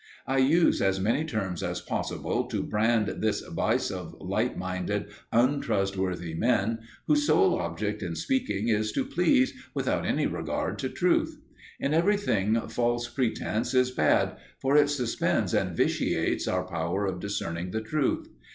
I 0.25 0.39
use 0.39 0.81
as 0.81 0.99
many 0.99 1.23
terms 1.23 1.61
as 1.61 1.79
possible 1.79 2.45
to 2.45 2.63
brand 2.63 3.05
this 3.21 3.41
vice 3.41 3.91
of 3.91 4.19
light 4.19 4.57
minded, 4.57 5.09
untrustworthy 5.31 6.33
men, 6.33 6.79
whose 7.05 7.27
sole 7.27 7.53
object 7.59 8.01
in 8.01 8.15
speaking 8.15 8.67
is 8.67 8.91
to 8.93 9.05
please 9.05 9.53
without 9.75 10.03
any 10.03 10.25
regard 10.25 10.79
to 10.79 10.89
truth. 10.89 11.39
In 11.79 11.93
everything 11.93 12.59
false 12.67 13.07
pretence 13.09 13.75
is 13.75 13.91
bad, 13.91 14.37
for 14.59 14.75
it 14.75 14.89
suspends 14.89 15.53
and 15.53 15.77
vitiates 15.77 16.47
our 16.47 16.63
power 16.63 17.05
of 17.05 17.19
discerning 17.19 17.69
the 17.69 17.81
truth. 17.81 18.27